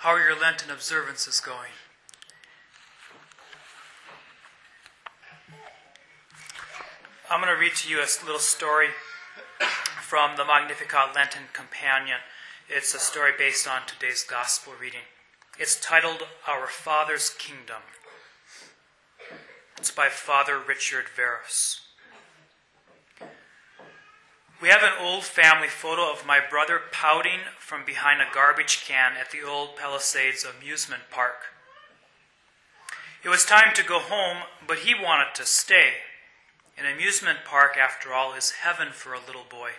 How 0.00 0.14
are 0.14 0.20
your 0.26 0.40
Lenten 0.40 0.70
observances 0.70 1.40
going? 1.40 1.76
I'm 7.30 7.42
going 7.42 7.54
to 7.54 7.60
read 7.60 7.74
to 7.74 7.90
you 7.90 7.98
a 7.98 8.08
little 8.24 8.38
story 8.38 8.88
from 10.00 10.38
the 10.38 10.44
Magnificat 10.46 11.14
Lenten 11.14 11.42
Companion. 11.52 12.16
It's 12.66 12.94
a 12.94 12.98
story 12.98 13.32
based 13.36 13.68
on 13.68 13.82
today's 13.86 14.24
Gospel 14.24 14.72
reading. 14.80 15.04
It's 15.58 15.78
titled 15.78 16.22
Our 16.48 16.66
Father's 16.66 17.28
Kingdom. 17.28 17.82
It's 19.76 19.90
by 19.90 20.08
Father 20.08 20.58
Richard 20.58 21.08
Veras. 21.14 21.80
We 24.60 24.68
have 24.68 24.82
an 24.82 24.92
old 25.00 25.24
family 25.24 25.68
photo 25.68 26.12
of 26.12 26.26
my 26.26 26.38
brother 26.38 26.82
pouting 26.92 27.40
from 27.58 27.86
behind 27.86 28.20
a 28.20 28.26
garbage 28.30 28.84
can 28.86 29.12
at 29.18 29.30
the 29.30 29.40
old 29.42 29.74
Palisades 29.76 30.44
amusement 30.44 31.04
park. 31.10 31.54
It 33.24 33.30
was 33.30 33.46
time 33.46 33.72
to 33.74 33.82
go 33.82 33.98
home, 33.98 34.42
but 34.66 34.80
he 34.80 34.94
wanted 34.94 35.34
to 35.36 35.46
stay. 35.46 35.92
An 36.76 36.84
amusement 36.84 37.38
park, 37.46 37.78
after 37.78 38.12
all, 38.12 38.34
is 38.34 38.50
heaven 38.50 38.88
for 38.92 39.14
a 39.14 39.26
little 39.26 39.46
boy. 39.48 39.70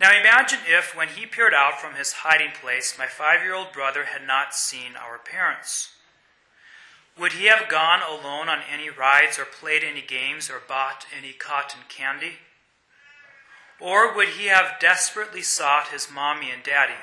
Now 0.00 0.18
imagine 0.18 0.60
if, 0.66 0.96
when 0.96 1.08
he 1.08 1.26
peered 1.26 1.54
out 1.54 1.78
from 1.78 1.94
his 1.94 2.12
hiding 2.24 2.52
place, 2.58 2.96
my 2.98 3.06
five 3.06 3.42
year 3.42 3.54
old 3.54 3.72
brother 3.72 4.04
had 4.04 4.26
not 4.26 4.54
seen 4.54 4.92
our 4.96 5.18
parents. 5.18 5.90
Would 7.18 7.32
he 7.32 7.46
have 7.46 7.68
gone 7.68 8.00
alone 8.00 8.48
on 8.48 8.60
any 8.72 8.88
rides 8.88 9.38
or 9.38 9.44
played 9.44 9.84
any 9.84 10.00
games 10.00 10.48
or 10.48 10.62
bought 10.66 11.04
any 11.14 11.32
cotton 11.32 11.80
candy? 11.90 12.38
Or 13.80 14.14
would 14.14 14.30
he 14.30 14.46
have 14.46 14.80
desperately 14.80 15.42
sought 15.42 15.88
his 15.88 16.10
mommy 16.12 16.50
and 16.50 16.62
daddy? 16.62 17.00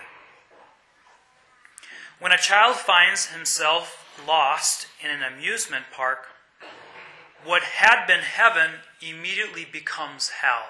When 2.20 2.32
a 2.32 2.38
child 2.38 2.76
finds 2.76 3.28
himself 3.28 4.02
lost 4.28 4.88
in 5.04 5.10
an 5.10 5.24
amusement 5.24 5.86
park, 5.94 6.28
what 7.44 7.64
had 7.64 8.06
been 8.08 8.22
heaven 8.22 8.72
immediately 9.02 9.66
becomes 9.70 10.30
hell. 10.42 10.66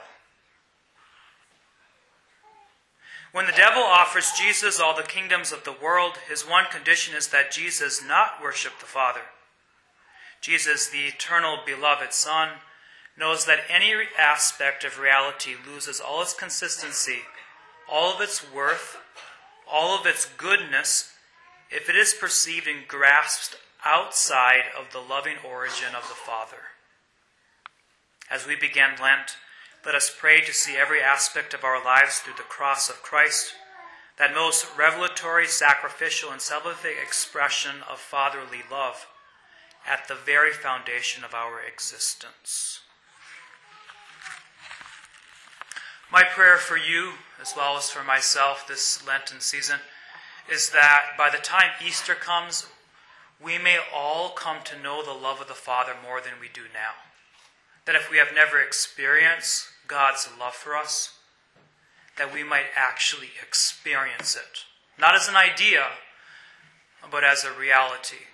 When 3.31 3.45
the 3.45 3.52
devil 3.52 3.84
offers 3.84 4.31
Jesus 4.38 4.80
all 4.80 4.95
the 4.95 5.03
kingdoms 5.03 5.52
of 5.52 5.64
the 5.64 5.73
world, 5.73 6.14
his 6.30 6.44
one 6.44 6.66
condition 6.72 7.16
is 7.16 7.28
that 7.30 7.52
Jesus 7.52 8.02
not 8.06 8.42
worship 8.42 8.80
the 8.80 8.86
Father. 8.86 9.22
Jesus, 10.42 10.88
the 10.88 11.06
eternal 11.06 11.58
beloved 11.66 12.14
Son, 12.14 12.50
knows 13.18 13.46
that 13.46 13.64
any 13.70 13.94
aspect 14.18 14.84
of 14.84 15.00
reality 15.00 15.56
loses 15.66 16.00
all 16.00 16.22
its 16.22 16.34
consistency, 16.34 17.20
all 17.90 18.14
of 18.14 18.22
its 18.22 18.44
worth, 18.52 18.98
all 19.72 19.98
of 19.98 20.06
its 20.06 20.26
goodness, 20.38 21.12
if 21.72 21.90
it 21.90 21.96
is 21.96 22.14
perceived 22.14 22.68
and 22.68 22.88
grasped 22.88 23.58
outside 23.86 24.64
of 24.78 24.92
the 24.92 25.00
loving 25.00 25.38
origin 25.48 25.96
of 25.96 26.08
the 26.08 26.16
Father. 26.16 26.74
As 28.30 28.48
we 28.48 28.56
begin 28.56 28.92
Lent, 29.02 29.38
let 29.86 29.96
us 29.96 30.14
pray 30.16 30.42
to 30.42 30.54
see 30.54 30.76
every 30.76 31.02
aspect 31.02 31.54
of 31.54 31.64
our 31.64 31.84
lives 31.84 32.20
through 32.20 32.34
the 32.38 32.44
cross 32.44 32.90
of 32.90 33.04
Christ, 33.04 33.54
that 34.18 34.34
most 34.34 34.66
revelatory, 34.78 35.46
sacrificial, 35.46 36.32
and 36.32 36.42
salvific 36.42 37.02
expression 37.02 37.76
of 37.90 38.00
fatherly 38.00 38.64
love 38.72 39.08
at 39.88 40.08
the 40.08 40.16
very 40.16 40.52
foundation 40.52 41.24
of 41.24 41.36
our 41.36 41.62
existence. 41.62 42.80
My 46.11 46.23
prayer 46.23 46.58
for 46.58 46.78
you, 46.78 47.14
as 47.42 47.53
well 47.56 47.78
as 47.78 47.89
for 47.89 48.03
myself 48.03 48.67
this 48.67 49.06
Lenten 49.06 49.39
season, 49.39 49.80
is 50.52 50.70
that 50.70 51.16
by 51.17 51.30
the 51.30 51.38
time 51.38 51.72
Easter 51.86 52.14
comes, 52.14 52.67
we 53.44 53.58
may 53.58 53.80
all 53.94 54.30
come 54.30 54.58
to 54.66 54.81
know 54.81 55.03
the 55.03 55.12
love 55.12 55.42
of 55.42 55.47
the 55.47 55.53
Father 55.53 55.94
more 56.02 56.22
than 56.22 56.34
we 56.39 56.47
do 56.47 56.64
now. 56.73 56.94
That 57.86 57.95
if 57.95 58.09
we 58.09 58.17
have 58.17 58.30
never 58.34 58.59
experienced 58.59 59.68
God's 59.88 60.30
love 60.40 60.53
for 60.53 60.75
us, 60.75 61.18
that 62.18 62.34
we 62.34 62.44
might 62.44 62.68
actually 62.75 63.31
experience 63.41 64.35
it. 64.35 64.66
Not 65.00 65.16
as 65.16 65.28
an 65.28 65.35
idea, 65.35 65.85
but 67.12 67.24
as 67.24 67.44
a 67.44 67.51
reality. 67.51 68.25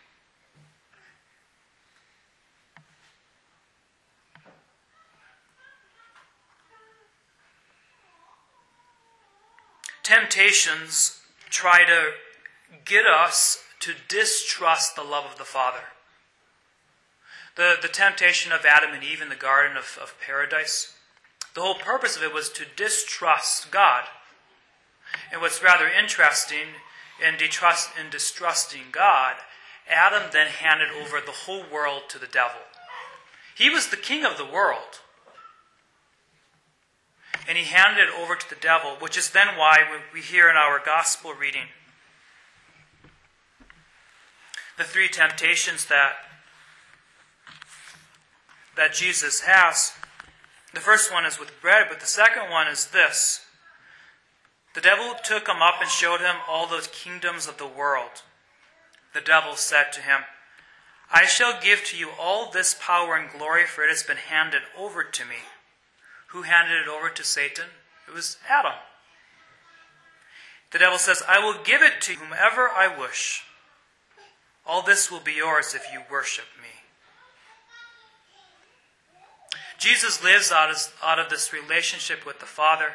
Temptations 10.11 11.21
try 11.49 11.85
to 11.85 12.11
get 12.83 13.05
us 13.05 13.63
to 13.79 13.93
distrust 14.09 14.95
the 14.95 15.03
love 15.03 15.23
of 15.25 15.37
the 15.37 15.45
Father. 15.45 15.85
The, 17.55 17.75
the 17.81 17.87
temptation 17.87 18.51
of 18.51 18.65
Adam 18.65 18.93
and 18.93 19.03
Eve 19.03 19.21
in 19.21 19.29
the 19.29 19.35
Garden 19.35 19.77
of, 19.77 19.97
of 20.01 20.15
Paradise, 20.19 20.93
the 21.53 21.61
whole 21.61 21.75
purpose 21.75 22.17
of 22.17 22.23
it 22.23 22.33
was 22.33 22.49
to 22.49 22.65
distrust 22.75 23.71
God. 23.71 24.03
And 25.31 25.41
what's 25.41 25.63
rather 25.63 25.87
interesting 25.87 26.75
in, 27.25 27.37
detrust, 27.37 27.91
in 27.97 28.09
distrusting 28.09 28.91
God, 28.91 29.35
Adam 29.89 30.29
then 30.33 30.47
handed 30.47 30.89
over 30.89 31.21
the 31.21 31.31
whole 31.31 31.63
world 31.71 32.03
to 32.09 32.19
the 32.19 32.27
devil. 32.27 32.61
He 33.55 33.69
was 33.69 33.87
the 33.87 33.97
king 33.97 34.25
of 34.25 34.37
the 34.37 34.45
world 34.45 34.99
and 37.47 37.57
he 37.57 37.65
handed 37.65 38.09
it 38.09 38.15
over 38.19 38.35
to 38.35 38.49
the 38.49 38.55
devil, 38.55 38.91
which 38.99 39.17
is 39.17 39.29
then 39.29 39.57
why 39.57 39.79
we 40.13 40.21
hear 40.21 40.49
in 40.49 40.55
our 40.55 40.79
gospel 40.83 41.33
reading 41.33 41.67
the 44.77 44.83
three 44.83 45.07
temptations 45.07 45.85
that 45.85 46.13
that 48.75 48.93
Jesus 48.93 49.41
has. 49.41 49.93
The 50.73 50.79
first 50.79 51.11
one 51.11 51.25
is 51.25 51.37
with 51.37 51.61
bread, 51.61 51.87
but 51.89 51.99
the 51.99 52.05
second 52.05 52.49
one 52.49 52.67
is 52.67 52.87
this. 52.87 53.45
The 54.73 54.81
devil 54.81 55.13
took 55.23 55.47
him 55.47 55.61
up 55.61 55.75
and 55.81 55.89
showed 55.89 56.21
him 56.21 56.37
all 56.47 56.65
those 56.65 56.87
kingdoms 56.87 57.47
of 57.47 57.57
the 57.57 57.67
world. 57.67 58.23
The 59.13 59.21
devil 59.21 59.55
said 59.55 59.91
to 59.93 60.01
him, 60.01 60.21
I 61.11 61.25
shall 61.25 61.61
give 61.61 61.83
to 61.85 61.97
you 61.97 62.09
all 62.17 62.49
this 62.49 62.75
power 62.79 63.15
and 63.15 63.29
glory, 63.29 63.65
for 63.65 63.83
it 63.83 63.89
has 63.89 64.03
been 64.03 64.17
handed 64.17 64.61
over 64.77 65.03
to 65.03 65.25
me. 65.25 65.35
Who 66.31 66.43
handed 66.43 66.81
it 66.81 66.87
over 66.87 67.09
to 67.09 67.23
Satan? 67.23 67.65
It 68.07 68.13
was 68.13 68.37
Adam. 68.49 68.73
The 70.71 70.79
devil 70.79 70.97
says, 70.97 71.21
I 71.27 71.39
will 71.39 71.61
give 71.63 71.81
it 71.81 71.99
to 72.01 72.13
whomever 72.13 72.69
I 72.69 72.87
wish. 72.97 73.43
All 74.65 74.81
this 74.81 75.11
will 75.11 75.19
be 75.19 75.33
yours 75.33 75.75
if 75.75 75.91
you 75.91 76.01
worship 76.09 76.45
me. 76.61 76.69
Jesus 79.77 80.23
lives 80.23 80.51
out 80.51 80.69
of, 80.69 80.77
out 81.03 81.19
of 81.19 81.29
this 81.29 81.51
relationship 81.51 82.25
with 82.25 82.39
the 82.39 82.45
Father, 82.45 82.93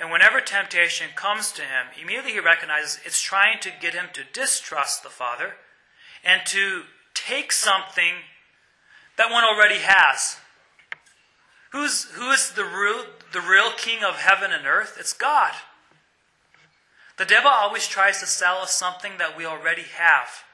and 0.00 0.10
whenever 0.10 0.40
temptation 0.40 1.08
comes 1.14 1.52
to 1.52 1.62
him, 1.62 1.88
immediately 2.00 2.32
he 2.32 2.40
recognizes 2.40 3.00
it's 3.04 3.20
trying 3.20 3.58
to 3.60 3.70
get 3.80 3.92
him 3.92 4.06
to 4.14 4.22
distrust 4.32 5.02
the 5.02 5.10
Father 5.10 5.56
and 6.24 6.42
to 6.46 6.84
take 7.12 7.52
something 7.52 8.14
that 9.18 9.30
one 9.30 9.44
already 9.44 9.80
has. 9.80 10.38
Who's, 11.70 12.04
who 12.12 12.30
is 12.30 12.50
the 12.52 12.64
real, 12.64 13.04
the 13.32 13.40
real 13.40 13.70
king 13.76 14.02
of 14.02 14.16
heaven 14.16 14.50
and 14.52 14.66
earth? 14.66 14.96
It's 14.98 15.12
God. 15.12 15.52
The 17.16 17.24
devil 17.24 17.50
always 17.50 17.86
tries 17.86 18.18
to 18.20 18.26
sell 18.26 18.58
us 18.58 18.72
something 18.72 19.12
that 19.18 19.36
we 19.36 19.44
already 19.44 19.84
have. 19.96 20.44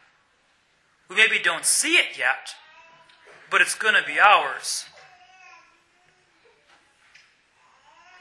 We 1.08 1.16
maybe 1.16 1.38
don't 1.42 1.64
see 1.64 1.94
it 1.94 2.18
yet, 2.18 2.54
but 3.50 3.60
it's 3.60 3.74
going 3.74 3.94
to 3.94 4.06
be 4.06 4.18
ours. 4.18 4.84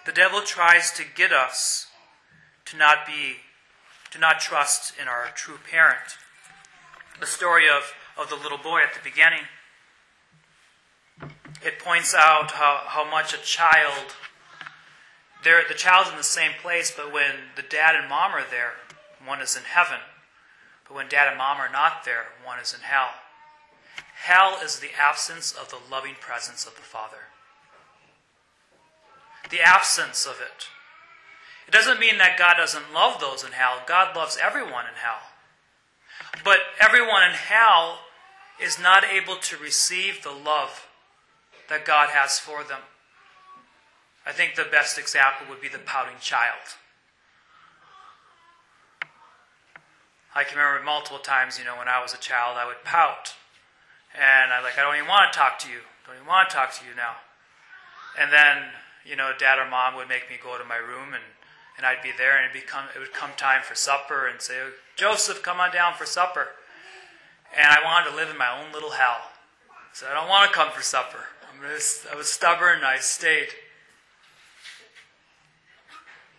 The 0.06 0.12
devil 0.12 0.42
tries 0.42 0.92
to 0.92 1.04
get 1.16 1.34
us 1.34 1.88
to 2.66 2.78
not 2.78 3.08
be, 3.08 3.38
to 4.12 4.20
not 4.20 4.40
trust 4.40 4.94
in 5.02 5.08
our 5.08 5.30
true 5.34 5.58
parent. 5.70 6.18
The 7.20 7.26
story 7.26 7.66
of, 7.68 7.94
of 8.18 8.30
the 8.30 8.36
little 8.36 8.59
boy 8.59 8.82
at 8.82 8.94
the 8.94 9.00
beginning 9.03 9.41
it 11.66 11.79
points 11.79 12.14
out 12.14 12.52
how, 12.52 12.82
how 12.85 13.09
much 13.09 13.34
a 13.34 13.41
child, 13.41 14.14
there, 15.44 15.64
the 15.67 15.73
child's 15.73 16.12
in 16.12 16.17
the 16.17 16.23
same 16.23 16.52
place, 16.62 16.94
but 16.96 17.12
when 17.12 17.32
the 17.56 17.62
dad 17.62 17.96
and 17.96 18.09
mom 18.09 18.32
are 18.34 18.46
there, 18.50 18.73
one 19.26 19.41
is 19.41 19.56
in 19.56 19.64
heaven. 19.64 20.00
But 20.88 20.96
when 20.96 21.09
dad 21.09 21.28
and 21.28 21.38
mom 21.38 21.58
are 21.58 21.72
not 21.72 22.06
there, 22.06 22.26
one 22.44 22.59
is 22.59 22.73
in 22.73 22.82
hell. 22.82 23.09
Hell 24.16 24.59
is 24.64 24.79
the 24.79 24.91
absence 25.00 25.52
of 25.52 25.70
the 25.70 25.79
loving 25.91 26.16
presence 26.20 26.66
of 26.66 26.76
the 26.76 26.82
Father. 26.82 27.29
The 29.50 29.62
absence 29.62 30.26
of 30.26 30.40
it. 30.41 30.67
It 31.67 31.72
doesn't 31.72 32.00
mean 32.00 32.20
that 32.20 32.38
God 32.38 32.56
doesn't 32.58 32.94
love 32.94 33.20
those 33.20 33.44
in 33.44 33.52
hell. 33.52 33.82
God 33.88 34.16
loves 34.16 34.38
everyone 34.41 34.85
in 34.85 34.96
hell. 34.96 35.22
But 36.44 36.59
everyone 36.79 37.23
in 37.23 37.32
hell 37.32 38.00
is 38.62 38.79
not 38.79 39.03
able 39.03 39.38
to 39.38 39.58
receive 39.58 40.22
the 40.23 40.32
love 40.32 40.88
that 41.70 41.85
God 41.85 42.09
has 42.09 42.40
for 42.40 42.64
them. 42.64 42.82
I 44.26 44.32
think 44.32 44.56
the 44.56 44.66
best 44.70 44.97
example 44.97 45.47
would 45.50 45.62
be 45.62 45.67
the 45.67 45.78
pouting 45.78 46.17
child. 46.20 46.78
I 50.34 50.44
can 50.44 50.58
remember 50.58 50.84
multiple 50.84 51.20
times, 51.20 51.58
you 51.58 51.64
know, 51.64 51.78
when 51.78 51.88
I 51.88 52.02
was 52.02 52.14
a 52.14 52.17
child, 52.17 52.58
I 52.58 52.66
would 52.66 52.84
pout. 52.84 53.35
And 54.14 54.52
I 54.52 54.62
like, 54.62 54.78
I 54.78 54.82
don't 54.82 54.96
even 54.96 55.08
want 55.08 55.32
to 55.32 55.38
talk 55.38 55.59
to 55.59 55.70
you. 55.70 55.79
Don't 56.06 56.16
even 56.16 56.28
want 56.28 56.50
to 56.50 56.56
talk 56.56 56.73
to 56.76 56.85
you 56.85 56.96
now. 56.96 57.23
And 58.20 58.32
then, 58.34 58.72
you 59.06 59.16
know, 59.16 59.32
dad 59.38 59.59
or 59.59 59.70
mom 59.70 59.96
would 59.96 60.09
make 60.09 60.29
me 60.29 60.35
go 60.41 60.58
to 60.58 60.66
my 60.66 60.76
room 60.76 61.14
and, 61.14 61.23
and 61.78 61.85
I'd 61.85 62.03
be 62.03 62.12
there 62.17 62.35
and 62.35 62.50
it'd 62.50 62.64
it 62.96 63.00
would 63.00 63.14
come 63.14 63.32
time 63.38 63.62
for 63.64 63.76
supper 63.76 64.28
and 64.28 64.41
say, 64.41 64.59
oh, 64.59 64.72
Joseph, 64.96 65.41
come 65.41 65.59
on 65.59 65.72
down 65.72 65.94
for 65.94 66.06
supper. 66.06 66.50
And 67.56 67.67
I 67.67 67.84
wanted 67.84 68.09
to 68.12 68.16
live 68.16 68.29
in 68.29 68.38
my 68.38 68.52
own 68.52 68.73
little 68.73 68.91
hell. 68.91 69.32
So 69.94 70.08
I 70.12 70.14
don't 70.14 70.28
want 70.28 70.52
to 70.52 70.56
come 70.56 70.72
for 70.72 70.82
supper. 70.82 71.32
I 71.66 72.16
was 72.16 72.32
stubborn 72.32 72.84
I 72.84 72.97
stayed. 72.97 73.50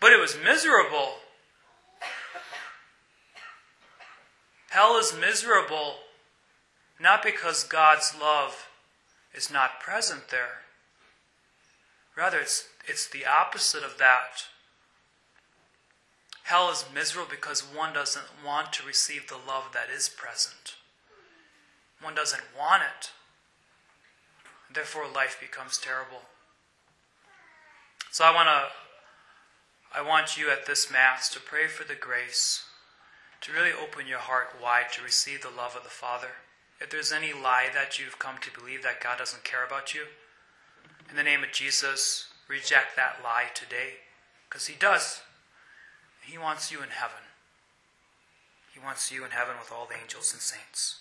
But 0.00 0.12
it 0.12 0.20
was 0.20 0.36
miserable. 0.42 1.14
Hell 4.70 4.98
is 4.98 5.14
miserable 5.18 5.96
not 7.00 7.22
because 7.22 7.64
God's 7.64 8.14
love 8.18 8.68
is 9.34 9.50
not 9.50 9.80
present 9.80 10.28
there. 10.28 10.62
Rather, 12.16 12.38
it's, 12.38 12.68
it's 12.86 13.06
the 13.06 13.26
opposite 13.26 13.84
of 13.84 13.98
that. 13.98 14.44
Hell 16.44 16.70
is 16.70 16.84
miserable 16.94 17.28
because 17.30 17.60
one 17.60 17.92
doesn't 17.92 18.44
want 18.44 18.72
to 18.74 18.86
receive 18.86 19.28
the 19.28 19.34
love 19.34 19.70
that 19.74 19.88
is 19.94 20.08
present. 20.08 20.76
One 22.00 22.14
doesn't 22.14 22.44
want 22.58 22.82
it. 22.82 23.10
Therefore, 24.76 25.06
life 25.08 25.38
becomes 25.40 25.78
terrible. 25.78 26.20
So 28.10 28.24
I 28.24 28.34
want 28.34 28.46
to, 28.48 29.98
I 29.98 30.06
want 30.06 30.36
you 30.36 30.50
at 30.50 30.66
this 30.66 30.92
Mass 30.92 31.30
to 31.30 31.40
pray 31.40 31.66
for 31.66 31.88
the 31.88 31.94
grace 31.94 32.62
to 33.40 33.52
really 33.52 33.72
open 33.72 34.06
your 34.06 34.18
heart 34.18 34.48
wide 34.62 34.92
to 34.92 35.02
receive 35.02 35.40
the 35.40 35.48
love 35.48 35.76
of 35.76 35.82
the 35.82 35.88
Father. 35.88 36.44
If 36.78 36.90
there's 36.90 37.10
any 37.10 37.32
lie 37.32 37.70
that 37.72 37.98
you've 37.98 38.18
come 38.18 38.36
to 38.42 38.60
believe 38.60 38.82
that 38.82 39.00
God 39.02 39.16
doesn't 39.16 39.44
care 39.44 39.64
about 39.64 39.94
you, 39.94 40.02
in 41.08 41.16
the 41.16 41.22
name 41.22 41.42
of 41.42 41.52
Jesus, 41.52 42.28
reject 42.46 42.96
that 42.96 43.20
lie 43.24 43.46
today. 43.54 44.04
Because 44.46 44.66
He 44.66 44.74
does. 44.78 45.22
He 46.20 46.36
wants 46.36 46.70
you 46.70 46.82
in 46.82 46.90
heaven. 46.90 47.24
He 48.74 48.80
wants 48.84 49.10
you 49.10 49.24
in 49.24 49.30
heaven 49.30 49.54
with 49.58 49.72
all 49.72 49.86
the 49.86 49.98
angels 49.98 50.34
and 50.34 50.42
saints. 50.42 51.00